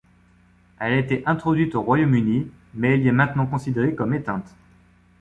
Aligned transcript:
Elle 0.79 0.93
a 0.93 0.97
été 0.97 1.21
introduite 1.27 1.75
au 1.75 1.83
Royaume-Uni 1.83 2.49
mais 2.73 2.95
elle 2.95 3.03
y 3.03 3.07
est 3.07 3.11
maintenant 3.11 3.45
considérée 3.45 3.93
comme 3.93 4.15
éteinte. 4.15 4.55